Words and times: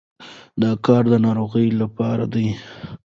دا 0.61 0.71
کار 0.85 1.03
د 1.11 1.13
ناروغ 1.25 1.53
لپاره 1.81 2.25
دی. 2.33 2.47